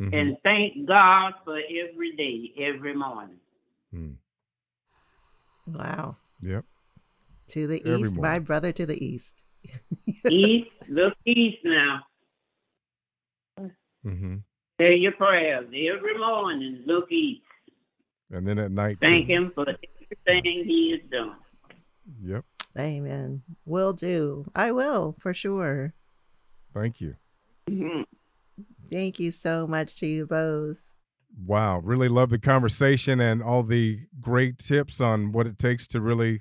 [0.00, 0.12] Mhm.
[0.12, 3.40] and thank God for every day, every morning.
[3.94, 4.16] Mm.
[5.66, 6.16] Wow.
[6.42, 6.64] Yep.
[7.48, 9.42] To the Every east, my brother to the east.
[10.28, 12.06] East, look east now.
[14.02, 14.38] hmm
[14.80, 16.82] Say your prayers every morning.
[16.86, 17.42] Look east.
[18.30, 18.96] And then at night.
[18.98, 19.06] too.
[19.06, 21.36] Thank him for everything he has done.
[22.24, 22.44] Yep.
[22.78, 23.42] Amen.
[23.66, 24.46] Will do.
[24.54, 25.92] I will for sure.
[26.72, 27.16] Thank you.
[27.68, 28.06] Mhm.
[28.90, 30.90] Thank you so much to you both.
[31.44, 31.80] Wow.
[31.80, 36.40] Really love the conversation and all the great tips on what it takes to really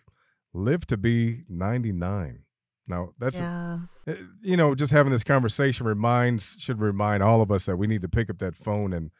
[0.53, 2.43] live to be 99.
[2.89, 3.79] Now, that's, yeah.
[4.07, 7.87] uh, you know, just having this conversation reminds, should remind all of us that we
[7.87, 9.11] need to pick up that phone and,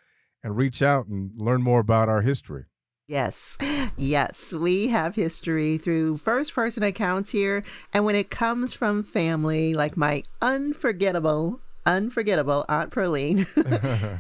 [0.44, 2.66] and reach out and learn more about our history.
[3.08, 3.58] Yes.
[3.98, 4.54] Yes.
[4.54, 7.66] We have history through first person accounts here.
[7.92, 11.60] And when it comes from family, like my unforgettable,
[11.90, 13.46] unforgettable Aunt Pearline,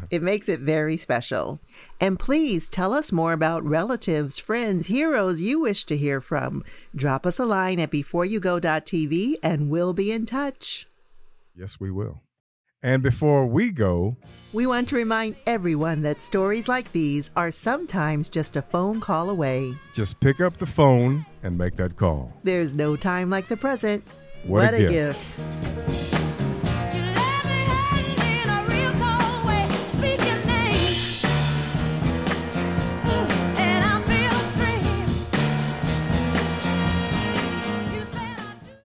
[0.09, 1.59] it makes it very special.
[2.01, 6.63] And please tell us more about relatives, friends, heroes you wish to hear from.
[6.95, 10.87] Drop us a line at beforeyougo.tv and we'll be in touch.
[11.55, 12.21] yes, we will.
[12.81, 14.15] And before we go,
[14.53, 19.29] We want to remind everyone that stories like these are sometimes just a phone call
[19.29, 19.75] away.
[19.93, 22.31] just pick up the phone and make that call.
[22.43, 24.03] There's no time like the present.
[24.45, 25.37] What a a gift.
[25.37, 26.08] gift.